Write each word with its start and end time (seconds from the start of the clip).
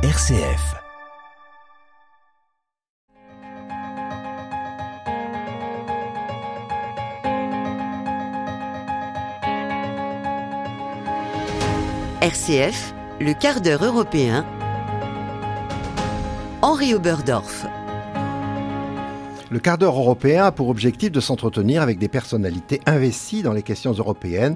RCF. 0.00 0.76
RCF, 12.22 12.94
le 13.18 13.32
quart 13.32 13.60
d'heure 13.60 13.84
européen. 13.84 14.46
Henri 16.62 16.94
Oberdorf. 16.94 17.66
Le 19.50 19.58
quart 19.58 19.78
d'heure 19.78 19.98
européen 19.98 20.44
a 20.44 20.52
pour 20.52 20.68
objectif 20.68 21.10
de 21.10 21.18
s'entretenir 21.18 21.82
avec 21.82 21.98
des 21.98 22.06
personnalités 22.06 22.80
investies 22.86 23.42
dans 23.42 23.52
les 23.52 23.64
questions 23.64 23.90
européennes. 23.94 24.54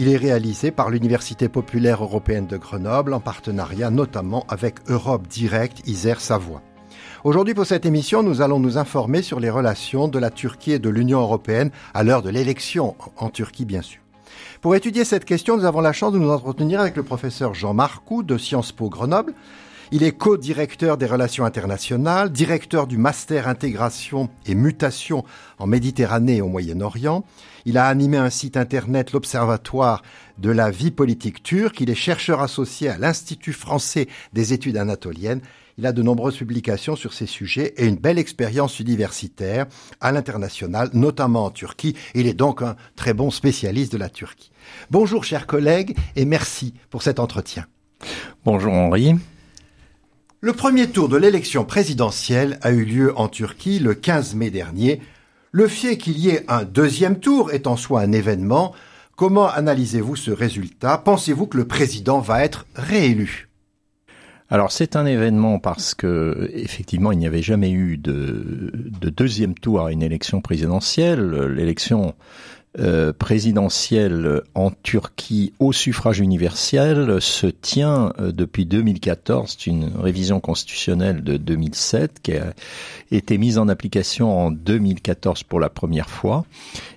Il 0.00 0.08
est 0.08 0.16
réalisé 0.16 0.70
par 0.70 0.90
l'Université 0.90 1.48
populaire 1.48 2.04
européenne 2.04 2.46
de 2.46 2.56
Grenoble 2.56 3.12
en 3.12 3.18
partenariat 3.18 3.90
notamment 3.90 4.46
avec 4.48 4.76
Europe 4.88 5.26
Direct 5.26 5.82
Isère 5.88 6.20
Savoie. 6.20 6.62
Aujourd'hui 7.24 7.52
pour 7.52 7.66
cette 7.66 7.84
émission, 7.84 8.22
nous 8.22 8.40
allons 8.40 8.60
nous 8.60 8.78
informer 8.78 9.22
sur 9.22 9.40
les 9.40 9.50
relations 9.50 10.06
de 10.06 10.20
la 10.20 10.30
Turquie 10.30 10.70
et 10.70 10.78
de 10.78 10.88
l'Union 10.88 11.18
européenne 11.18 11.72
à 11.94 12.04
l'heure 12.04 12.22
de 12.22 12.30
l'élection 12.30 12.94
en 13.16 13.28
Turquie 13.28 13.64
bien 13.64 13.82
sûr. 13.82 14.00
Pour 14.60 14.76
étudier 14.76 15.04
cette 15.04 15.24
question, 15.24 15.56
nous 15.56 15.64
avons 15.64 15.80
la 15.80 15.92
chance 15.92 16.12
de 16.12 16.18
nous 16.20 16.30
entretenir 16.30 16.80
avec 16.80 16.94
le 16.94 17.02
professeur 17.02 17.54
Jean 17.54 17.74
Marcoux 17.74 18.22
de 18.22 18.38
Sciences 18.38 18.70
Po 18.70 18.88
Grenoble. 18.88 19.34
Il 19.90 20.02
est 20.02 20.12
co-directeur 20.12 20.98
des 20.98 21.06
relations 21.06 21.44
internationales, 21.44 22.30
directeur 22.30 22.86
du 22.86 22.98
master 22.98 23.48
intégration 23.48 24.28
et 24.44 24.54
mutation 24.54 25.24
en 25.58 25.66
Méditerranée 25.66 26.36
et 26.36 26.40
au 26.42 26.48
Moyen-Orient. 26.48 27.24
Il 27.64 27.78
a 27.78 27.86
animé 27.86 28.18
un 28.18 28.30
site 28.30 28.56
internet, 28.56 29.12
l'Observatoire 29.12 30.02
de 30.36 30.50
la 30.50 30.70
vie 30.70 30.90
politique 30.90 31.42
turque. 31.42 31.80
Il 31.80 31.88
est 31.90 31.94
chercheur 31.94 32.42
associé 32.42 32.88
à 32.88 32.98
l'Institut 32.98 33.54
français 33.54 34.08
des 34.32 34.52
études 34.52 34.76
anatoliennes 34.76 35.40
il 35.78 35.86
a 35.86 35.92
de 35.92 36.02
nombreuses 36.02 36.36
publications 36.36 36.96
sur 36.96 37.12
ces 37.12 37.26
sujets 37.26 37.72
et 37.76 37.86
une 37.86 37.96
belle 37.96 38.18
expérience 38.18 38.80
universitaire 38.80 39.66
à 40.00 40.10
l'international, 40.10 40.90
notamment 40.92 41.44
en 41.44 41.50
Turquie. 41.50 41.94
Il 42.14 42.26
est 42.26 42.34
donc 42.34 42.62
un 42.62 42.74
très 42.96 43.14
bon 43.14 43.30
spécialiste 43.30 43.92
de 43.92 43.98
la 43.98 44.08
Turquie. 44.08 44.50
Bonjour 44.90 45.22
chers 45.22 45.46
collègues 45.46 45.96
et 46.16 46.24
merci 46.24 46.74
pour 46.90 47.02
cet 47.02 47.20
entretien. 47.20 47.64
Bonjour 48.44 48.72
Henri. 48.72 49.14
Le 50.40 50.52
premier 50.52 50.86
tour 50.86 51.08
de 51.08 51.16
l'élection 51.16 51.64
présidentielle 51.64 52.60
a 52.62 52.70
eu 52.70 52.84
lieu 52.84 53.12
en 53.18 53.26
Turquie 53.26 53.80
le 53.80 53.94
15 53.94 54.36
mai 54.36 54.50
dernier. 54.50 55.00
Le 55.50 55.66
fait 55.66 55.98
qu'il 55.98 56.16
y 56.16 56.28
ait 56.28 56.44
un 56.46 56.62
deuxième 56.62 57.18
tour 57.18 57.50
est 57.50 57.66
en 57.66 57.76
soi 57.76 58.02
un 58.02 58.12
événement. 58.12 58.72
Comment 59.16 59.48
analysez-vous 59.48 60.14
ce 60.14 60.30
résultat? 60.30 60.96
Pensez-vous 60.98 61.48
que 61.48 61.56
le 61.56 61.66
président 61.66 62.20
va 62.20 62.44
être 62.44 62.66
réélu? 62.76 63.48
Alors 64.48 64.70
c'est 64.70 64.94
un 64.94 65.06
événement 65.06 65.58
parce 65.58 65.96
que 65.96 66.48
effectivement 66.54 67.10
il 67.10 67.18
n'y 67.18 67.26
avait 67.26 67.42
jamais 67.42 67.72
eu 67.72 67.98
de, 67.98 68.70
de 68.72 69.10
deuxième 69.10 69.54
tour 69.54 69.84
à 69.84 69.90
une 69.90 70.04
élection 70.04 70.40
présidentielle. 70.40 71.32
L'élection 71.48 72.14
euh, 72.78 73.14
présidentielle 73.14 74.42
en 74.54 74.70
Turquie 74.70 75.54
au 75.58 75.72
suffrage 75.72 76.20
universel 76.20 77.16
se 77.18 77.46
tient 77.46 78.12
euh, 78.20 78.30
depuis 78.30 78.66
2014. 78.66 79.56
C'est 79.58 79.70
une 79.70 79.90
révision 79.96 80.38
constitutionnelle 80.38 81.24
de 81.24 81.38
2007 81.38 82.20
qui 82.22 82.34
a 82.34 82.52
été 83.10 83.38
mise 83.38 83.56
en 83.56 83.68
application 83.68 84.38
en 84.38 84.50
2014 84.50 85.44
pour 85.44 85.60
la 85.60 85.70
première 85.70 86.10
fois. 86.10 86.44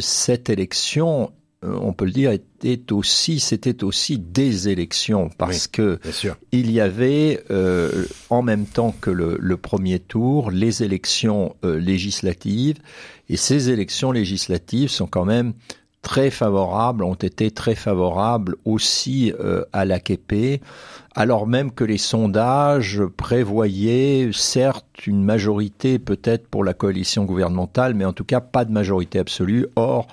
cette 0.00 0.50
élection, 0.50 1.30
on 1.62 1.92
peut 1.92 2.06
le 2.06 2.10
dire, 2.10 2.30
était 2.32 2.90
aussi, 2.92 3.38
c'était 3.38 3.84
aussi 3.84 4.18
des 4.18 4.68
élections 4.68 5.30
parce 5.36 5.68
que 5.68 6.00
il 6.50 6.70
y 6.70 6.80
avait 6.80 7.44
en 8.30 8.42
même 8.42 8.64
temps 8.64 8.94
que 9.00 9.10
le, 9.10 9.36
le 9.38 9.56
premier 9.58 10.00
tour 10.00 10.50
les 10.50 10.82
élections 10.82 11.54
législatives 11.62 12.78
et 13.28 13.36
ces 13.36 13.70
élections 13.70 14.10
législatives 14.10 14.88
sont 14.88 15.06
quand 15.06 15.26
même 15.26 15.52
très 16.02 16.30
favorables, 16.30 17.04
ont 17.04 17.14
été 17.14 17.50
très 17.50 17.74
favorables 17.74 18.56
aussi 18.64 19.32
euh, 19.40 19.64
à 19.72 19.84
l'AKP, 19.84 20.60
alors 21.14 21.46
même 21.46 21.70
que 21.70 21.84
les 21.84 21.98
sondages 21.98 23.02
prévoyaient 23.16 24.30
certes 24.32 25.06
une 25.06 25.24
majorité 25.24 25.98
peut-être 25.98 26.48
pour 26.48 26.64
la 26.64 26.74
coalition 26.74 27.24
gouvernementale, 27.24 27.94
mais 27.94 28.04
en 28.04 28.12
tout 28.12 28.24
cas 28.24 28.40
pas 28.40 28.64
de 28.64 28.72
majorité 28.72 29.18
absolue. 29.18 29.66
Or, 29.76 30.08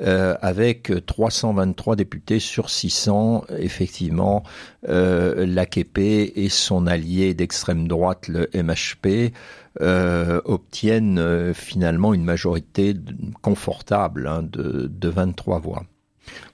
euh, 0.00 0.36
avec 0.42 0.92
323 1.06 1.96
députés 1.96 2.38
sur 2.38 2.70
600, 2.70 3.44
effectivement, 3.58 4.44
euh, 4.88 5.44
l'AKP 5.44 5.98
et 6.36 6.48
son 6.50 6.86
allié 6.86 7.34
d'extrême 7.34 7.88
droite, 7.88 8.28
le 8.28 8.48
MHP, 8.54 9.32
euh, 9.80 10.40
obtiennent 10.44 11.20
euh, 11.20 11.54
finalement 11.54 12.12
une 12.12 12.24
majorité 12.24 12.94
confortable 13.42 14.26
hein, 14.26 14.42
de, 14.42 14.90
de 14.92 15.08
23 15.08 15.60
voix. 15.60 15.84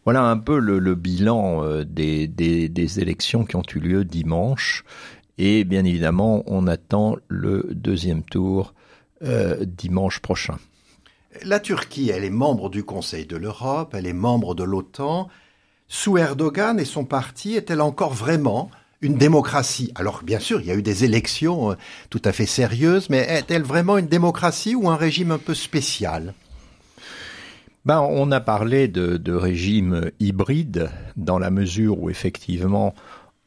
Voilà 0.04 0.24
un 0.24 0.36
peu 0.36 0.58
le, 0.58 0.94
bilan 0.94 1.64
euh, 1.64 1.84
des, 1.84 3.00
élections 3.00 3.46
qui 3.46 3.56
ont 3.56 3.62
eu 3.74 3.78
lieu 3.78 4.04
dimanche. 4.04 4.84
Et 5.38 5.64
bien 5.64 5.86
évidemment, 5.86 6.42
on 6.46 6.66
attend 6.66 7.16
le 7.28 7.70
deuxième 7.72 8.22
tour 8.22 8.74
dimanche 9.62 10.20
prochain. 10.20 10.58
La 11.42 11.60
Turquie, 11.60 12.10
elle 12.10 12.24
est 12.24 12.30
membre 12.30 12.68
du 12.68 12.84
Conseil 12.84 13.24
de 13.24 13.38
l'Europe, 13.38 13.94
elle 13.94 14.06
est 14.06 14.12
membre 14.12 14.54
de 14.54 14.64
l'OTAN. 14.64 15.28
Sous 15.88 16.18
Erdogan 16.18 16.78
et 16.78 16.84
son 16.84 17.06
parti, 17.06 17.54
est-elle 17.54 17.80
encore 17.80 18.12
vraiment 18.12 18.70
une 19.00 19.16
démocratie. 19.16 19.92
Alors 19.94 20.22
bien 20.22 20.38
sûr, 20.38 20.60
il 20.60 20.66
y 20.66 20.70
a 20.70 20.74
eu 20.74 20.82
des 20.82 21.04
élections 21.04 21.72
euh, 21.72 21.74
tout 22.10 22.22
à 22.24 22.32
fait 22.32 22.46
sérieuses, 22.46 23.10
mais 23.10 23.18
est-elle 23.18 23.62
vraiment 23.62 23.98
une 23.98 24.06
démocratie 24.06 24.74
ou 24.74 24.88
un 24.88 24.96
régime 24.96 25.30
un 25.30 25.38
peu 25.38 25.54
spécial? 25.54 26.34
Ben, 27.84 28.00
on 28.00 28.32
a 28.32 28.40
parlé 28.40 28.88
de, 28.88 29.34
régime 29.34 30.10
hybride 30.18 30.90
dans 31.16 31.38
la 31.38 31.50
mesure 31.50 32.00
où 32.00 32.08
effectivement 32.08 32.94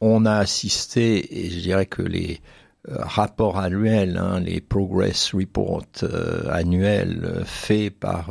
on 0.00 0.26
a 0.26 0.36
assisté, 0.36 1.44
et 1.44 1.50
je 1.50 1.58
dirais 1.58 1.86
que 1.86 2.02
les 2.02 2.40
euh, 2.88 2.98
rapports 2.98 3.58
annuels, 3.58 4.16
hein, 4.16 4.38
les 4.38 4.60
progress 4.60 5.34
reports 5.34 5.82
euh, 6.04 6.48
annuels 6.52 7.42
faits 7.44 7.98
par 7.98 8.30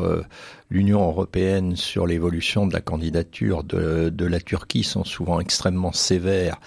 l'Union 0.70 1.02
européenne 1.02 1.76
sur 1.76 2.08
l'évolution 2.08 2.68
de 2.68 2.74
la 2.74 2.82
candidature 2.82 3.64
de, 3.64 4.10
de, 4.10 4.26
la 4.26 4.40
Turquie 4.40 4.84
sont 4.84 5.04
souvent 5.04 5.40
extrêmement 5.40 5.94
sévères, 5.94 6.60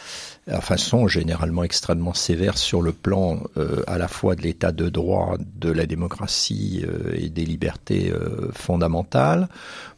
enfin 0.50 0.76
sont 0.76 1.06
généralement 1.06 1.64
extrêmement 1.64 2.14
sévères 2.14 2.58
sur 2.58 2.82
le 2.82 2.92
plan 2.92 3.40
à 3.86 3.98
la 3.98 4.08
fois 4.08 4.34
de 4.36 4.42
l'état 4.42 4.72
de 4.72 4.88
droit, 4.88 5.36
de 5.56 5.70
la 5.70 5.86
démocratie 5.86 6.84
et 7.14 7.28
des 7.28 7.44
libertés 7.44 8.12
fondamentales. 8.52 9.48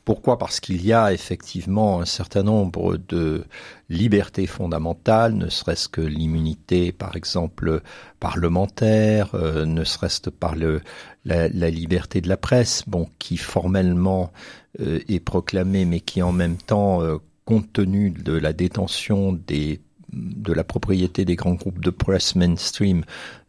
Pourquoi? 0.05 0.37
Parce 0.37 0.58
qu'il 0.58 0.84
y 0.84 0.93
a 0.93 1.12
effectivement 1.12 2.00
un 2.00 2.05
certain 2.06 2.43
nombre 2.43 2.96
de 2.96 3.44
libertés 3.88 4.48
fondamentales, 4.48 5.34
ne 5.34 5.48
serait-ce 5.48 5.88
que 5.88 6.00
l'immunité, 6.00 6.90
par 6.90 7.14
exemple, 7.14 7.82
parlementaire, 8.19 9.31
euh, 9.34 9.64
ne 9.64 9.84
serait-ce 9.84 10.28
par 10.31 10.56
le, 10.56 10.81
la, 11.24 11.70
liberté 11.70 12.20
de 12.20 12.28
la 12.28 12.36
presse, 12.36 12.84
bon, 12.86 13.08
qui 13.19 13.36
formellement 13.36 14.32
euh, 14.80 15.00
est 15.08 15.20
proclamée, 15.20 15.84
mais 15.84 16.00
qui 16.00 16.22
en 16.22 16.32
même 16.32 16.56
temps, 16.56 17.02
euh, 17.02 17.19
compte 17.44 17.72
tenu 17.72 18.10
de 18.10 18.32
la 18.32 18.52
détention 18.52 19.32
des 19.32 19.80
de 20.12 20.52
la 20.52 20.62
propriété 20.62 21.24
des 21.24 21.36
grands 21.36 21.54
groupes 21.54 21.82
de 21.82 21.88
presse 21.88 22.36
mainstream 22.36 23.02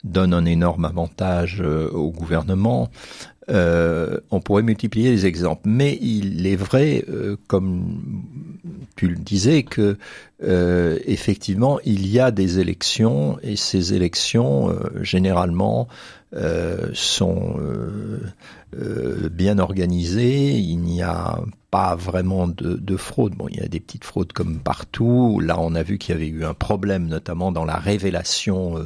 donne 0.05 0.33
un 0.33 0.45
énorme 0.45 0.85
avantage 0.85 1.59
au 1.59 2.09
gouvernement. 2.09 2.89
Euh, 3.49 4.19
on 4.31 4.39
pourrait 4.39 4.63
multiplier 4.63 5.11
les 5.11 5.25
exemples, 5.25 5.63
mais 5.65 5.97
il 6.01 6.47
est 6.47 6.55
vrai, 6.55 7.03
euh, 7.09 7.35
comme 7.47 8.01
tu 8.95 9.07
le 9.07 9.15
disais, 9.15 9.63
que 9.63 9.97
euh, 10.43 10.99
effectivement 11.05 11.79
il 11.83 12.07
y 12.07 12.19
a 12.19 12.31
des 12.31 12.59
élections 12.59 13.37
et 13.43 13.55
ces 13.55 13.93
élections 13.93 14.73
généralement 15.01 15.87
sont 16.94 17.59
bien 19.31 19.59
organisées. 19.59 20.51
Il 20.57 20.80
n'y 20.80 21.01
a 21.01 21.39
pas 21.69 21.95
vraiment 21.95 22.47
de, 22.47 22.75
de, 22.75 22.97
fraude. 22.97 23.35
Bon, 23.35 23.47
il 23.50 23.57
y 23.57 23.62
a 23.62 23.68
des 23.68 23.80
petites 23.80 24.03
fraudes 24.03 24.33
comme 24.33 24.59
partout. 24.59 25.39
Là, 25.39 25.59
on 25.59 25.75
a 25.75 25.83
vu 25.83 25.97
qu'il 25.97 26.13
y 26.13 26.18
avait 26.18 26.27
eu 26.27 26.45
un 26.45 26.53
problème, 26.53 27.07
notamment 27.07 27.51
dans 27.51 27.65
la 27.65 27.77
révélation 27.77 28.77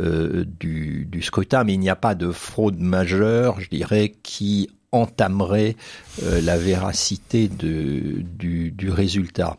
euh, 0.00 0.44
du, 0.58 1.06
du, 1.08 1.22
scrutin, 1.22 1.62
mais 1.62 1.74
il 1.74 1.78
n'y 1.78 1.88
a 1.88 1.94
pas 1.94 2.16
de 2.16 2.32
fraude 2.32 2.80
majeure, 2.80 3.60
je 3.60 3.68
dirais, 3.68 4.12
qui 4.24 4.68
entamerait 4.90 5.76
euh, 6.24 6.40
la 6.40 6.58
véracité 6.58 7.46
de, 7.46 8.22
du, 8.22 8.72
du, 8.72 8.90
résultat. 8.90 9.56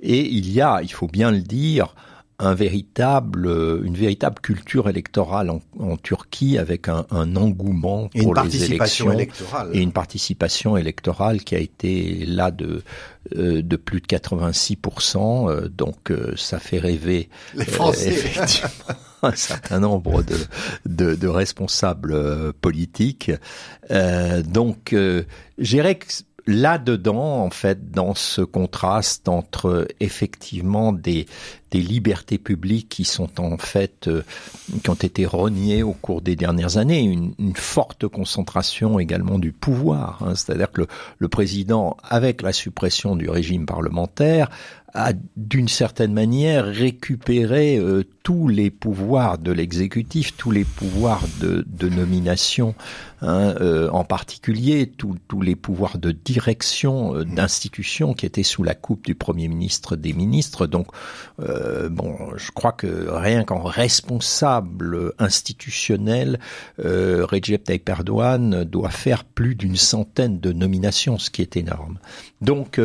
Et 0.00 0.26
il 0.26 0.50
y 0.50 0.62
a, 0.62 0.80
il 0.82 0.90
faut 0.90 1.08
bien 1.08 1.30
le 1.30 1.40
dire, 1.40 1.94
un 2.38 2.54
véritable, 2.54 3.46
une 3.84 3.94
véritable 3.94 4.40
culture 4.40 4.88
électorale 4.88 5.50
en, 5.50 5.60
en 5.78 5.96
Turquie 5.96 6.58
avec 6.58 6.88
un, 6.88 7.06
un 7.10 7.36
engouement 7.36 8.08
pour 8.08 8.34
les 8.34 8.64
élections 8.64 9.12
électorale. 9.12 9.70
et 9.72 9.80
une 9.80 9.92
participation 9.92 10.76
électorale 10.76 11.42
qui 11.42 11.54
a 11.54 11.58
été 11.58 12.24
là 12.26 12.50
de 12.50 12.82
euh, 13.34 13.62
de 13.62 13.76
plus 13.76 14.00
de 14.00 14.06
86 14.06 14.76
donc 15.76 16.12
ça 16.36 16.58
fait 16.58 16.78
rêver 16.78 17.28
les 17.54 17.64
Français. 17.64 18.08
effectivement 18.10 18.94
un 19.22 19.34
certain 19.34 19.80
nombre 19.80 20.22
de, 20.22 20.36
de, 20.86 21.14
de 21.14 21.28
responsables 21.28 22.12
euh, 22.12 22.52
politiques. 22.60 23.32
Euh, 23.90 24.42
donc, 24.42 24.92
euh, 24.92 25.22
j'irais 25.58 25.96
que 25.96 26.06
là-dedans, 26.46 27.42
en 27.42 27.50
fait, 27.50 27.90
dans 27.90 28.14
ce 28.14 28.40
contraste 28.42 29.28
entre 29.28 29.88
effectivement 30.00 30.92
des, 30.92 31.26
des 31.70 31.80
libertés 31.80 32.38
publiques 32.38 32.88
qui 32.88 33.04
sont 33.04 33.40
en 33.40 33.58
fait, 33.58 34.06
euh, 34.06 34.22
qui 34.82 34.90
ont 34.90 34.94
été 34.94 35.26
reniées 35.26 35.82
au 35.82 35.92
cours 35.92 36.22
des 36.22 36.36
dernières 36.36 36.76
années, 36.76 37.00
une, 37.00 37.34
une 37.38 37.56
forte 37.56 38.06
concentration 38.06 38.98
également 38.98 39.38
du 39.38 39.52
pouvoir. 39.52 40.22
Hein, 40.22 40.34
C'est-à-dire 40.34 40.70
que 40.70 40.82
le, 40.82 40.86
le 41.18 41.28
président, 41.28 41.96
avec 42.04 42.42
la 42.42 42.52
suppression 42.52 43.16
du 43.16 43.28
régime 43.28 43.66
parlementaire, 43.66 44.48
a 44.96 45.12
d'une 45.36 45.68
certaine 45.68 46.12
manière 46.12 46.64
récupéré 46.64 47.76
euh, 47.76 48.02
tous 48.22 48.48
les 48.48 48.70
pouvoirs 48.70 49.38
de 49.38 49.52
l'exécutif, 49.52 50.36
tous 50.36 50.50
les 50.50 50.64
pouvoirs 50.64 51.22
de, 51.40 51.64
de 51.68 51.88
nomination 51.88 52.74
hein, 53.20 53.54
euh, 53.60 53.90
en 53.90 54.04
particulier, 54.04 54.90
tous 54.96 55.40
les 55.40 55.54
pouvoirs 55.54 55.98
de 55.98 56.12
direction 56.12 57.14
euh, 57.14 57.24
d'institutions 57.24 58.14
qui 58.14 58.24
étaient 58.24 58.42
sous 58.42 58.64
la 58.64 58.74
coupe 58.74 59.04
du 59.04 59.14
Premier 59.14 59.48
ministre 59.48 59.96
des 59.96 60.14
ministres. 60.14 60.66
Donc, 60.66 60.88
bon, 61.38 62.16
je 62.36 62.50
crois 62.50 62.72
que 62.72 63.08
rien 63.10 63.44
qu'en 63.44 63.62
responsable 63.62 65.12
institutionnel, 65.18 66.40
Recep 66.78 67.64
Tayyip 67.64 67.88
Erdogan 67.88 68.64
doit 68.64 68.90
faire 68.90 69.24
plus 69.24 69.54
d'une 69.54 69.76
centaine 69.76 70.40
de 70.40 70.52
nominations, 70.52 71.18
ce 71.18 71.30
qui 71.30 71.42
est 71.42 71.56
énorme. 71.56 71.98
Donc, 72.40 72.80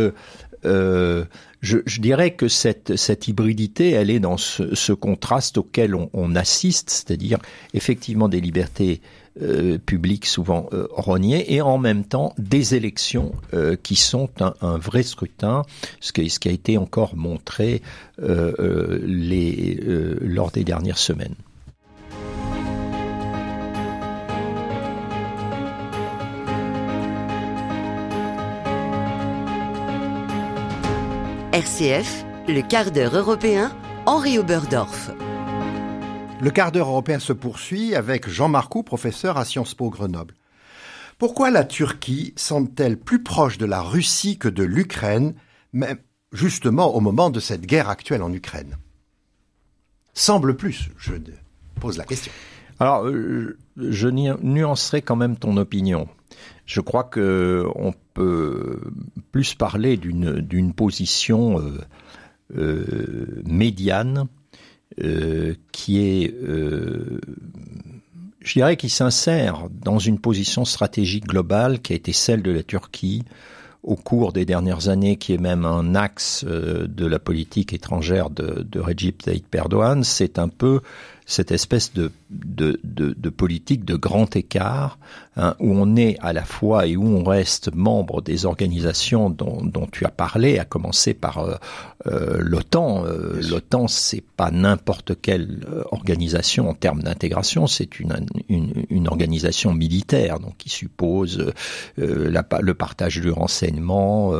euh, 0.66 1.25
je, 1.62 2.02
dirais 2.02 2.34
que 2.34 2.48
cette, 2.48 3.28
hybridité, 3.28 3.92
elle 3.92 4.10
est 4.10 4.19
dans 4.19 4.38
ce, 4.38 4.94
contraste 4.94 5.58
auquel 5.58 5.96
on, 5.96 6.36
assiste, 6.36 6.90
c'est-à-dire 6.90 7.38
effectivement 7.74 8.30
des 8.30 8.42
libertés 8.42 9.02
euh, 9.42 9.78
publiques 9.78 10.25
souvent 10.25 10.68
euh, 10.74 10.88
rognées 10.92 11.54
et 11.54 11.62
en 11.62 11.78
même 11.78 12.04
temps 12.04 12.34
des 12.38 12.75
élections 12.75 13.31
euh, 13.54 13.78
qui 13.81 13.96
sont 13.96 14.30
un, 14.40 14.78
vrai 14.78 15.04
scrutin, 15.04 15.63
ce 16.00 16.12
qui, 16.12 16.50
a 16.50 16.52
été 16.52 16.78
encore 16.78 17.16
montré 17.16 17.81
euh, 18.22 19.00
lors 20.22 20.52
des 20.52 20.64
dernières 20.64 20.98
semaines. 20.98 21.36
RCF, 31.53 32.24
le 32.48 32.62
quart 32.62 32.92
d'heure 32.92 33.13
européen, 33.13 33.75
Henri 34.06 34.39
Oberdorf. 34.39 35.12
Le 36.39 36.50
quart 36.50 36.71
d'heure 36.71 36.88
européen 36.88 37.19
se 37.19 37.33
poursuit 37.33 37.94
avec 37.94 38.30
Jean 38.30 38.48
Marcoux, 38.48 38.83
professeur 38.83 39.36
à 39.38 39.44
Sciences 39.44 39.74
Po 39.74 39.89
Grenoble. 39.89 40.33
Pourquoi 41.18 41.51
la 41.51 41.65
Turquie 41.65 42.33
semble-t-elle 42.38 42.98
plus 42.98 43.21
proche 43.21 43.57
de 43.57 43.65
la 43.65 43.81
Russie 43.81 44.38
que 44.38 44.48
de 44.48 44.63
l'Ukraine, 44.63 45.33
même 45.74 45.98
justement 46.31 46.95
au 46.95 47.01
moment 47.01 47.30
de 47.30 47.42
cette 47.42 47.66
guerre 47.66 47.90
actuelle 47.90 48.23
en 48.23 48.31
Ukraine? 48.31 48.78
Semble 50.14 50.56
plus, 50.56 50.90
je 50.97 51.16
pose 51.81 51.97
la 51.97 52.06
question. 52.06 52.31
Alors, 52.80 53.04
euh, 53.07 53.57
je 53.76 54.07
nuancerai 54.07 55.02
quand 55.02 55.18
même 55.18 55.35
ton 55.35 55.57
opinion. 55.57 56.07
Je 56.66 56.81
crois 56.81 57.04
que 57.04 57.66
on 57.76 57.94
peut 58.14 58.80
plus 59.31 59.56
parler 59.56 59.98
d'une 59.98 60.74
position 60.74 61.60
euh, 61.60 61.80
euh, 62.57 63.42
médiane 63.45 64.28
euh, 65.04 65.56
qui 65.71 66.00
est, 66.00 66.33
je 68.42 68.54
dirais, 68.54 68.78
qui 68.78 68.90
s'insère 68.90 69.68
dans 69.71 70.00
une 70.00 70.19
position 70.19 70.66
stratégique 70.66 71.28
globale 71.28 71.81
qui 71.81 71.94
a 71.94 71.95
été 71.95 72.14
celle 72.14 72.42
de 72.42 72.52
la 72.52 72.64
Turquie 72.64 73.24
au 73.83 73.95
cours 73.95 74.31
des 74.31 74.45
dernières 74.45 74.90
années, 74.90 75.16
qui 75.18 75.33
est 75.33 75.40
même 75.40 75.66
un 75.66 75.95
axe 75.95 76.45
de 76.45 77.06
la 77.06 77.18
politique 77.18 77.74
étrangère 77.74 78.30
de, 78.30 78.62
de 78.62 78.80
Recep 78.80 79.24
Tayyip 79.24 79.56
Erdogan. 79.56 80.04
C'est 80.04 80.38
un 80.38 80.50
peu 80.50 80.81
cette 81.31 81.52
espèce 81.52 81.94
de, 81.94 82.11
de, 82.30 82.80
de, 82.83 83.16
de 83.18 83.30
politique 83.30 83.85
de 83.85 83.95
grand 83.95 84.35
écart 84.35 85.00
hein, 85.38 85.56
où 85.59 85.71
on 85.71 85.95
est 85.95 86.18
à 86.19 86.33
la 86.33 86.44
fois 86.44 86.88
et 86.88 86.97
où 86.97 87.06
on 87.06 87.23
reste 87.23 87.73
membre 87.73 88.21
des 88.21 88.45
organisations 88.45 89.30
dont, 89.30 89.64
dont 89.64 89.88
tu 89.90 90.06
as 90.06 90.11
parlé, 90.11 90.59
à 90.59 90.66
commencer 90.66 91.14
par 91.14 91.38
euh, 91.40 91.56
euh, 92.07 92.38
l'OTAN. 92.40 93.06
Euh, 93.06 93.40
L'OTAN, 93.50 93.88
c'est 93.88 94.21
pas 94.21 94.52
n'importe 94.52 95.19
quelle 95.21 95.66
euh, 95.71 95.83
organisation 95.92 96.69
en 96.69 96.73
termes 96.73 97.04
d'intégration, 97.04 97.68
c'est 97.68 98.00
une, 98.00 98.26
une, 98.50 98.85
une, 98.90 99.07
organisation 99.07 99.73
militaire, 99.73 100.40
donc 100.40 100.57
qui 100.57 100.69
suppose 100.69 101.54
euh, 102.00 102.30
la, 102.30 102.45
le 102.61 102.73
partage 102.73 103.19
du 103.19 103.31
renseignement, 103.31 104.33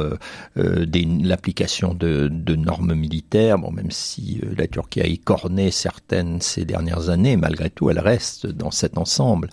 l'application 0.56 1.94
de, 1.94 2.28
de, 2.32 2.56
normes 2.56 2.96
militaires. 2.96 3.58
Bon, 3.58 3.72
même 3.72 3.92
si 3.92 4.42
la 4.58 4.68
Turquie 4.68 5.02
a 5.02 5.06
écorné 5.06 5.72
certaines 5.72 6.42
ces 6.42 6.66
dernières 6.66 6.81
années, 7.10 7.38
malgré 7.38 7.70
tout, 7.70 7.90
elle 7.90 8.00
reste 8.00 8.48
dans 8.48 8.72
cet 8.72 8.98
ensemble. 8.98 9.50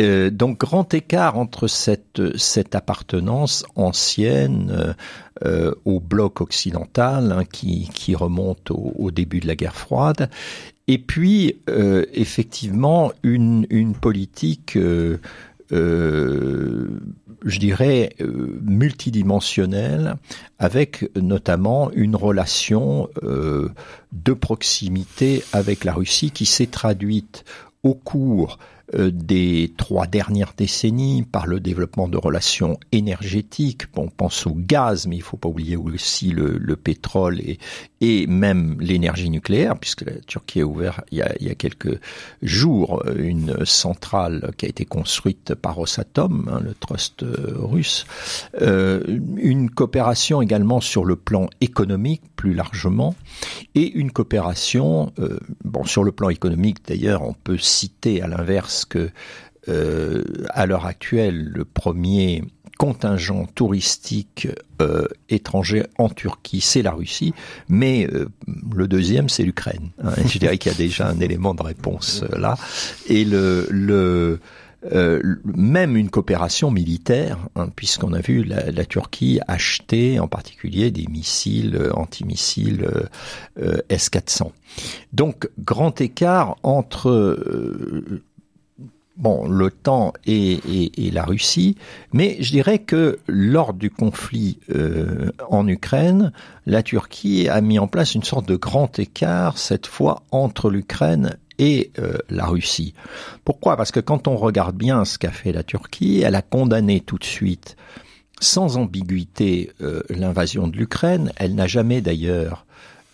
Euh, 0.00 0.30
donc 0.30 0.58
grand 0.58 0.94
écart 0.94 1.36
entre 1.36 1.68
cette, 1.68 2.36
cette 2.38 2.74
appartenance 2.74 3.64
ancienne 3.76 4.94
euh, 5.44 5.74
au 5.84 6.00
bloc 6.00 6.40
occidental 6.40 7.32
hein, 7.32 7.44
qui, 7.44 7.90
qui, 7.92 8.14
remonte 8.14 8.70
au, 8.70 9.10
début 9.10 9.40
de 9.40 9.46
la 9.46 9.56
guerre 9.56 9.74
froide, 9.74 10.30
et 10.88 10.98
puis 10.98 11.60
euh, 11.68 12.04
effectivement 12.12 13.12
une, 13.22 13.66
une 13.70 13.94
politique 13.94 14.76
euh, 14.76 15.18
je 17.44 17.58
dirais, 17.58 18.14
euh, 18.20 18.58
multidimensionnelle, 18.62 20.16
avec 20.58 21.10
notamment 21.16 21.90
une 21.92 22.16
relation 22.16 23.08
euh, 23.22 23.68
de 24.12 24.32
proximité 24.32 25.42
avec 25.52 25.84
la 25.84 25.92
Russie 25.92 26.30
qui 26.30 26.46
s'est 26.46 26.66
traduite 26.66 27.44
au 27.82 27.94
cours 27.94 28.58
euh, 28.58 28.81
des 28.94 29.72
trois 29.76 30.06
dernières 30.06 30.54
décennies 30.56 31.22
par 31.22 31.46
le 31.46 31.60
développement 31.60 32.08
de 32.08 32.18
relations 32.18 32.78
énergétiques. 32.92 33.84
On 33.96 34.08
pense 34.08 34.46
au 34.46 34.54
gaz, 34.54 35.06
mais 35.06 35.16
il 35.16 35.22
faut 35.22 35.36
pas 35.36 35.48
oublier 35.48 35.76
aussi 35.76 36.30
le, 36.30 36.58
le 36.58 36.76
pétrole 36.76 37.40
et, 37.40 38.26
même 38.26 38.76
l'énergie 38.80 39.30
nucléaire, 39.30 39.78
puisque 39.78 40.02
la 40.02 40.12
Turquie 40.26 40.60
a 40.60 40.66
ouvert 40.66 41.02
il 41.12 41.18
y 41.18 41.50
a, 41.50 41.54
quelques 41.54 42.00
jours 42.42 43.02
une 43.16 43.64
centrale 43.64 44.50
qui 44.56 44.66
a 44.66 44.68
été 44.68 44.84
construite 44.84 45.54
par 45.54 45.76
Rosatom, 45.76 46.50
hein, 46.52 46.60
le 46.60 46.74
trust 46.74 47.22
euh, 47.22 47.54
russe. 47.58 48.04
Euh, 48.60 49.02
une 49.36 49.70
coopération 49.70 50.42
également 50.42 50.80
sur 50.80 51.04
le 51.04 51.16
plan 51.16 51.48
économique 51.60 52.22
plus 52.34 52.54
largement, 52.54 53.14
et 53.74 53.92
une 53.92 54.10
coopération, 54.10 55.12
euh, 55.20 55.38
bon, 55.64 55.84
sur 55.84 56.02
le 56.02 56.10
plan 56.10 56.28
économique 56.28 56.78
d'ailleurs, 56.86 57.22
on 57.22 57.34
peut 57.34 57.58
citer 57.58 58.20
à 58.20 58.26
l'inverse 58.26 58.81
que 58.84 59.10
euh, 59.68 60.24
à 60.50 60.66
l'heure 60.66 60.86
actuelle, 60.86 61.44
le 61.44 61.64
premier 61.64 62.42
contingent 62.78 63.46
touristique 63.54 64.48
euh, 64.80 65.06
étranger 65.28 65.84
en 65.98 66.08
Turquie, 66.08 66.60
c'est 66.60 66.82
la 66.82 66.90
Russie, 66.90 67.32
mais 67.68 68.08
euh, 68.12 68.28
le 68.74 68.88
deuxième, 68.88 69.28
c'est 69.28 69.44
l'Ukraine. 69.44 69.90
Hein. 70.02 70.14
Je 70.26 70.38
dirais 70.38 70.58
qu'il 70.58 70.72
y 70.72 70.74
a 70.74 70.78
déjà 70.78 71.08
un 71.08 71.20
élément 71.20 71.54
de 71.54 71.62
réponse 71.62 72.24
là. 72.36 72.56
Et 73.08 73.24
même 75.44 75.96
une 75.96 76.10
coopération 76.10 76.70
militaire, 76.70 77.38
hein, 77.54 77.68
puisqu'on 77.74 78.12
a 78.12 78.20
vu 78.20 78.42
la, 78.42 78.70
la, 78.72 78.84
Turquie 78.84 79.38
acheter 79.46 80.18
en 80.18 80.26
particulier 80.26 80.90
des 80.90 81.06
missiles 81.06 81.76
euh, 81.76 81.92
antimissiles 81.94 82.88
euh, 83.60 83.78
S-400. 83.88 84.50
Donc 85.12 85.48
grand 85.58 86.00
écart 86.00 86.56
entre 86.64 87.36
bon, 89.16 89.46
l'OTAN 89.46 90.12
et, 90.26 90.60
la 91.12 91.24
Russie, 91.24 91.76
mais 92.12 92.36
je 92.40 92.50
dirais 92.50 92.78
que 92.78 93.18
lors 93.26 93.74
du 93.74 93.90
conflit 93.90 94.58
euh, 94.74 95.30
en 95.48 95.66
Ukraine, 95.68 96.32
la 96.66 96.82
Turquie 96.82 97.48
a 97.48 97.60
mis 97.60 97.78
en 97.78 97.86
place 97.86 98.14
une 98.14 98.22
sorte 98.22 98.48
de 98.48 98.56
grand 98.56 98.98
écart, 98.98 99.58
cette 99.58 99.86
fois 99.86 100.22
entre 100.30 100.70
l'Ukraine 100.70 101.36
et 101.58 101.90
euh, 101.98 102.16
la 102.30 102.46
Russie. 102.46 102.94
Pourquoi? 103.44 103.76
Parce 103.76 103.92
que 103.92 104.00
quand 104.00 104.26
on 104.26 104.36
regarde 104.36 104.76
bien 104.76 105.04
ce 105.04 105.18
qu'a 105.18 105.30
fait 105.30 105.52
la 105.52 105.62
Turquie, 105.62 106.22
elle 106.22 106.34
a 106.34 106.42
condamné 106.42 107.00
tout 107.00 107.18
de 107.18 107.24
suite, 107.24 107.76
sans 108.40 108.78
ambiguïté, 108.78 109.70
euh, 109.82 110.02
l'invasion 110.08 110.66
de 110.66 110.76
l'Ukraine. 110.76 111.32
Elle 111.36 111.54
n'a 111.54 111.66
jamais 111.66 112.00
d'ailleurs 112.00 112.66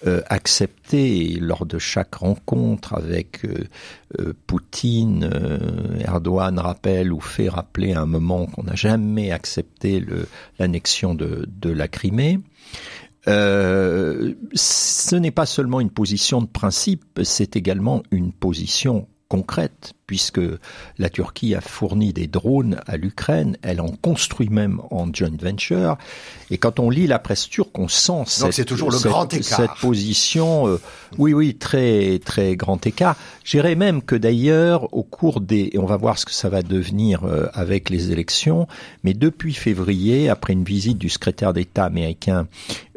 euh, 0.06 0.22
accepté 0.28 1.38
lors 1.40 1.66
de 1.66 1.80
chaque 1.80 2.14
rencontre 2.14 2.94
avec 2.94 3.44
euh, 3.44 3.64
euh, 4.20 4.32
Poutine, 4.46 5.28
Erdogan 5.98 6.56
rappelle 6.60 7.12
ou 7.12 7.20
fait 7.20 7.48
rappeler 7.48 7.94
à 7.94 8.02
un 8.02 8.06
moment 8.06 8.46
qu'on 8.46 8.62
n'a 8.62 8.76
jamais 8.76 9.32
accepté 9.32 10.04
l'annexion 10.60 11.16
de, 11.16 11.48
de, 11.48 11.70
la 11.70 11.88
Crimée. 11.88 12.38
ce 13.26 15.16
n'est 15.16 15.32
pas 15.32 15.46
seulement 15.46 15.80
une 15.80 15.90
position 15.90 16.42
de 16.42 16.46
principe, 16.46 17.18
c'est 17.24 17.56
également 17.56 18.04
une 18.12 18.32
position 18.32 19.08
concrète, 19.28 19.92
puisque 20.06 20.40
la 20.96 21.10
Turquie 21.10 21.54
a 21.54 21.60
fourni 21.60 22.14
des 22.14 22.26
drones 22.26 22.80
à 22.86 22.96
l'Ukraine, 22.96 23.58
elle 23.60 23.82
en 23.82 23.90
construit 23.90 24.48
même 24.48 24.80
en 24.90 25.12
joint 25.12 25.36
venture, 25.38 25.98
et 26.50 26.56
quand 26.56 26.80
on 26.80 26.88
lit 26.88 27.06
la 27.06 27.18
presse 27.18 27.46
turque, 27.46 27.78
on 27.78 27.88
sent 27.88 28.22
cette, 28.26 28.66
toujours 28.66 28.90
le 28.90 28.96
cette, 28.96 29.10
grand 29.10 29.32
écart. 29.32 29.60
cette 29.60 29.80
position, 29.82 30.66
euh, 30.66 30.80
oui, 31.18 31.34
oui, 31.34 31.54
très, 31.54 32.20
très 32.24 32.56
grand 32.56 32.86
écart. 32.86 33.16
J'irais 33.44 33.74
même 33.74 34.00
que 34.00 34.16
d'ailleurs, 34.16 34.92
au 34.94 35.02
cours 35.02 35.42
des, 35.42 35.70
et 35.72 35.78
on 35.78 35.86
va 35.86 35.98
voir 35.98 36.18
ce 36.18 36.24
que 36.24 36.32
ça 36.32 36.48
va 36.48 36.62
devenir 36.62 37.24
euh, 37.24 37.48
avec 37.52 37.90
les 37.90 38.10
élections, 38.10 38.66
mais 39.04 39.12
depuis 39.12 39.52
février, 39.52 40.30
après 40.30 40.54
une 40.54 40.64
visite 40.64 40.96
du 40.96 41.10
secrétaire 41.10 41.52
d'État 41.52 41.84
américain 41.84 42.48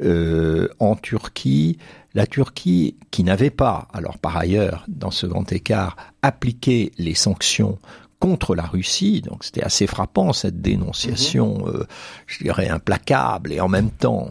euh, 0.02 0.70
en 0.80 0.96
Turquie, 0.96 1.78
la 2.14 2.28
Turquie, 2.28 2.96
qui 3.10 3.24
n'avait 3.24 3.50
pas, 3.50 3.88
alors 3.94 4.18
par 4.18 4.38
ailleurs, 4.38 4.86
dans 4.88 5.12
ce 5.12 5.26
grand 5.26 5.52
écart, 5.52 5.96
appliqué 6.22 6.92
les 6.98 7.16
sanctions 7.16 7.78
contre 8.20 8.54
la 8.54 8.64
Russie, 8.66 9.22
donc 9.22 9.44
c'était 9.44 9.64
assez 9.64 9.88
frappant 9.88 10.32
cette 10.34 10.62
dénonciation, 10.62 11.66
mmh. 11.66 11.70
euh, 11.70 11.84
je 12.28 12.44
dirais 12.44 12.70
implacable, 12.70 13.52
et 13.52 13.60
en 13.60 13.68
même 13.68 13.90
temps, 13.90 14.30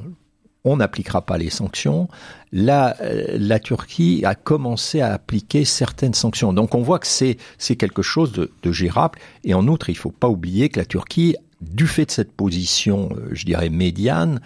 on 0.64 0.76
n'appliquera 0.76 1.22
pas 1.22 1.38
les 1.38 1.50
sanctions. 1.50 2.08
La, 2.52 2.96
euh, 3.00 3.36
la 3.38 3.58
Turquie 3.58 4.22
a 4.24 4.34
commencé 4.34 5.00
à 5.00 5.12
appliquer 5.12 5.64
certaines 5.64 6.14
sanctions. 6.14 6.52
Donc 6.52 6.74
on 6.74 6.82
voit 6.82 6.98
que 6.98 7.06
c'est 7.06 7.36
quelque 7.76 8.02
chose 8.02 8.32
de, 8.32 8.50
de 8.62 8.72
gérable. 8.72 9.18
Et 9.44 9.54
en 9.54 9.66
outre, 9.68 9.88
il 9.88 9.96
faut 9.96 10.10
pas 10.10 10.28
oublier 10.28 10.68
que 10.68 10.78
la 10.78 10.84
Turquie, 10.84 11.36
du 11.60 11.86
fait 11.86 12.06
de 12.06 12.10
cette 12.10 12.32
position, 12.32 13.10
euh, 13.12 13.28
je 13.32 13.44
dirais 13.44 13.68
médiane, 13.68 14.40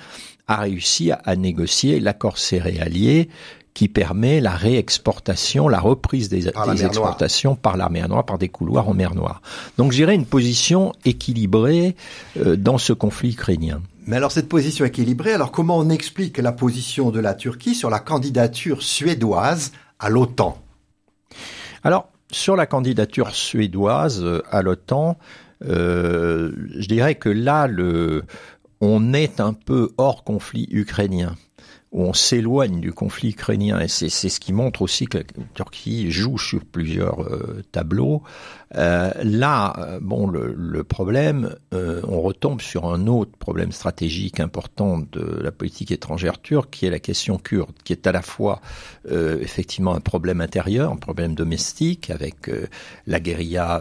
a 0.46 0.56
réussi 0.56 1.10
à, 1.10 1.36
négocier 1.36 2.00
l'accord 2.00 2.38
céréalier 2.38 3.28
qui 3.72 3.88
permet 3.88 4.40
la 4.40 4.52
réexportation, 4.52 5.68
la 5.68 5.80
reprise 5.80 6.28
des, 6.28 6.42
des 6.42 6.84
exportations 6.84 7.50
Noire. 7.50 7.60
par 7.60 7.76
la 7.76 7.88
mer 7.88 8.08
Noire, 8.08 8.24
par 8.24 8.38
des 8.38 8.48
couloirs 8.48 8.88
en 8.88 8.94
mer 8.94 9.14
Noire. 9.14 9.42
Donc 9.78 9.92
j'irais 9.92 10.14
une 10.14 10.26
position 10.26 10.92
équilibrée 11.04 11.96
euh, 12.38 12.56
dans 12.56 12.78
ce 12.78 12.92
conflit 12.92 13.32
ukrainien. 13.32 13.80
Mais 14.06 14.16
alors 14.16 14.32
cette 14.32 14.48
position 14.48 14.84
équilibrée, 14.84 15.32
alors 15.32 15.50
comment 15.50 15.78
on 15.78 15.88
explique 15.88 16.38
la 16.38 16.52
position 16.52 17.10
de 17.10 17.20
la 17.20 17.34
Turquie 17.34 17.74
sur 17.74 17.90
la 17.90 17.98
candidature 17.98 18.82
suédoise 18.82 19.72
à 19.98 20.10
l'OTAN? 20.10 20.58
Alors 21.82 22.08
sur 22.30 22.54
la 22.54 22.66
candidature 22.66 23.34
suédoise 23.34 24.22
euh, 24.22 24.42
à 24.50 24.62
l'OTAN, 24.62 25.16
je 25.66 26.86
dirais 26.86 27.14
que 27.14 27.28
là, 27.28 27.66
le, 27.66 28.22
on 28.80 29.12
est 29.12 29.40
un 29.40 29.52
peu 29.52 29.90
hors 29.96 30.24
conflit 30.24 30.68
ukrainien 30.70 31.36
où 31.94 32.02
on 32.02 32.12
s'éloigne 32.12 32.80
du 32.80 32.92
conflit 32.92 33.30
ukrainien 33.30 33.78
et 33.78 33.86
c'est 33.86 34.08
ce 34.08 34.40
qui 34.40 34.52
montre 34.52 34.82
aussi 34.82 35.06
que 35.06 35.18
la 35.18 35.24
Turquie 35.54 36.10
joue 36.10 36.38
sur 36.38 36.64
plusieurs 36.64 37.22
euh, 37.22 37.62
tableaux. 37.70 38.22
Euh, 38.74 39.12
là, 39.22 39.74
euh, 39.78 40.00
bon, 40.02 40.26
le, 40.26 40.82
problème, 40.82 41.54
on 41.72 42.20
retombe 42.20 42.60
sur 42.60 42.86
un 42.86 43.06
autre 43.06 43.36
problème 43.38 43.70
stratégique 43.70 44.40
important 44.40 44.98
de 44.98 45.38
la 45.40 45.52
politique 45.52 45.92
étrangère 45.92 46.40
turque, 46.40 46.70
qui 46.70 46.86
est 46.86 46.90
la 46.90 46.98
question 46.98 47.38
kurde, 47.38 47.72
qui 47.84 47.92
est 47.92 48.06
à 48.06 48.12
la 48.12 48.22
fois 48.22 48.60
effectivement 49.08 49.94
un 49.94 50.00
problème 50.00 50.40
intérieur, 50.40 50.90
un 50.90 50.96
problème 50.96 51.34
domestique, 51.34 52.10
avec 52.10 52.50
la 53.06 53.20
guérilla 53.20 53.80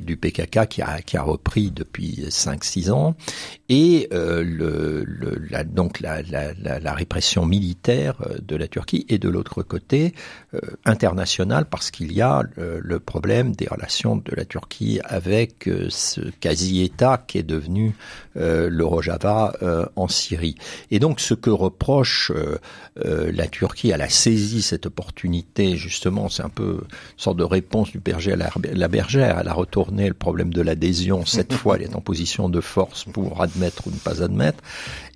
du 0.00 0.16
PKK 0.16 0.66
qui 0.68 0.82
a, 0.82 1.22
repris 1.22 1.70
depuis 1.70 2.26
5-6 2.28 2.90
ans, 2.90 3.14
et 3.68 4.08
donc 5.74 6.00
la, 6.00 6.92
répression 6.92 7.43
militaire 7.46 8.16
de 8.40 8.56
la 8.56 8.68
Turquie, 8.68 9.06
et 9.08 9.18
de 9.18 9.28
l'autre 9.28 9.62
côté, 9.62 10.14
international, 10.84 11.66
parce 11.66 11.90
qu'il 11.90 12.12
y 12.12 12.20
a 12.20 12.42
le 12.56 12.98
problème 12.98 13.54
des 13.54 13.66
relations 13.66 14.16
de 14.16 14.34
la 14.34 14.44
Turquie 14.44 15.00
avec 15.04 15.68
euh, 15.68 15.86
ce 15.90 16.20
quasi-État 16.40 17.22
qui 17.26 17.38
est 17.38 17.42
devenu 17.42 17.94
euh, 18.36 18.68
le 18.68 18.84
Rojava 18.84 19.54
euh, 19.62 19.86
en 19.96 20.08
Syrie. 20.08 20.56
Et 20.90 20.98
donc 20.98 21.20
ce 21.20 21.34
que 21.34 21.50
reproche 21.50 22.32
euh, 22.34 22.58
euh, 23.04 23.32
la 23.32 23.46
Turquie, 23.46 23.90
elle 23.90 24.02
a 24.02 24.08
saisi 24.08 24.62
cette 24.62 24.86
opportunité 24.86 25.76
justement, 25.76 26.28
c'est 26.28 26.42
un 26.42 26.48
peu 26.48 26.80
une 26.82 26.88
sorte 27.16 27.36
de 27.36 27.44
réponse 27.44 27.90
du 27.92 28.00
berger 28.00 28.32
à 28.32 28.36
la, 28.36 28.50
la 28.72 28.88
bergère, 28.88 29.38
elle 29.40 29.48
a 29.48 29.54
retourné 29.54 30.08
le 30.08 30.14
problème 30.14 30.52
de 30.52 30.62
l'adhésion, 30.62 31.24
cette 31.24 31.52
fois 31.60 31.76
elle 31.76 31.82
est 31.82 31.96
en 31.96 32.00
position 32.00 32.48
de 32.48 32.60
force 32.60 33.04
pour 33.04 33.42
admettre 33.42 33.86
ou 33.86 33.90
ne 33.90 33.96
pas 33.96 34.22
admettre, 34.22 34.62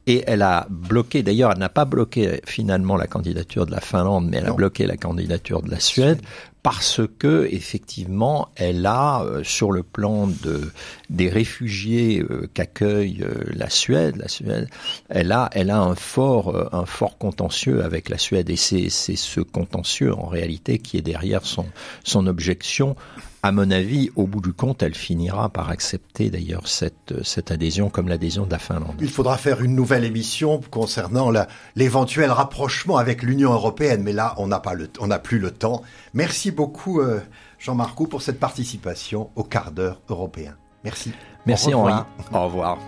et 0.08 0.24
elle 0.26 0.40
a 0.40 0.66
bloqué, 0.70 1.22
d'ailleurs 1.22 1.52
elle 1.52 1.58
n'a 1.58 1.68
pas 1.68 1.84
bloqué 1.84 2.40
finalement 2.46 2.96
la 2.96 3.06
candidature 3.06 3.66
de 3.66 3.70
la 3.70 3.80
Finlande, 3.80 4.26
mais 4.30 4.38
elle 4.38 4.46
non. 4.46 4.54
a 4.54 4.56
bloqué 4.56 4.86
la 4.86 4.96
candidature 4.96 5.60
de 5.60 5.70
la 5.70 5.80
Suède 5.80 6.20
parce 6.62 7.02
que 7.18 7.46
effectivement, 7.52 8.48
elle 8.56 8.86
a 8.86 9.22
euh, 9.22 9.44
sur 9.44 9.70
le 9.70 9.82
plan 9.82 10.26
de 10.26 10.72
des 11.10 11.28
réfugiés 11.28 12.22
euh, 12.22 12.48
qu'accueille 12.52 13.22
euh, 13.22 13.44
la 13.52 13.68
Suède, 13.68 14.16
la 14.16 14.28
Suède, 14.28 14.68
elle 15.10 15.30
a 15.30 15.50
elle 15.52 15.70
a 15.70 15.78
un 15.78 15.94
fort 15.94 16.68
un 16.72 16.86
fort 16.86 17.18
contentieux 17.18 17.84
avec 17.84 18.08
la 18.08 18.16
Suède 18.16 18.48
et 18.48 18.56
c'est 18.56 18.88
c'est 18.88 19.16
ce 19.16 19.40
contentieux 19.40 20.14
en 20.14 20.26
réalité 20.26 20.78
qui 20.78 20.96
est 20.96 21.02
derrière 21.02 21.44
son 21.44 21.66
son 22.02 22.26
objection 22.26 22.96
à 23.42 23.52
mon 23.52 23.70
avis, 23.70 24.10
au 24.16 24.26
bout 24.26 24.40
du 24.40 24.52
compte, 24.52 24.82
elle 24.82 24.94
finira 24.94 25.48
par 25.48 25.70
accepter 25.70 26.30
d'ailleurs 26.30 26.66
cette, 26.66 27.22
cette 27.22 27.50
adhésion 27.50 27.88
comme 27.88 28.08
l'adhésion 28.08 28.46
de 28.46 28.50
la 28.50 28.58
Finlande. 28.58 28.96
Il 29.00 29.10
faudra 29.10 29.36
faire 29.36 29.62
une 29.62 29.74
nouvelle 29.74 30.04
émission 30.04 30.60
concernant 30.70 31.30
l'éventuel 31.76 32.30
rapprochement 32.30 32.96
avec 32.96 33.22
l'Union 33.22 33.52
européenne, 33.52 34.02
mais 34.02 34.12
là, 34.12 34.34
on 34.38 34.48
n'a 34.48 34.60
pas 34.60 34.74
le, 34.74 34.90
on 34.98 35.06
n'a 35.06 35.18
plus 35.18 35.38
le 35.38 35.52
temps. 35.52 35.82
Merci 36.14 36.50
beaucoup, 36.50 37.00
euh, 37.00 37.20
Jean-Marc 37.58 37.96
pour 38.08 38.22
cette 38.22 38.40
participation 38.40 39.30
au 39.36 39.44
quart 39.44 39.70
d'heure 39.70 40.00
européen. 40.08 40.54
Merci. 40.84 41.12
Merci 41.46 41.74
Henri. 41.74 41.94
Au 42.32 42.44
revoir. 42.44 42.78